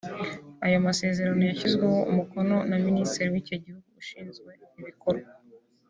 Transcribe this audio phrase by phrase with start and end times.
[0.65, 5.31] ayo masezerano yashyizweho umukono na Ministiri w’icyo gihugu ushinzwe ibikorwa